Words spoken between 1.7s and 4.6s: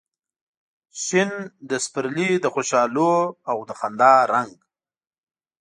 سپرلي د خوشحالو او د خندا رنګ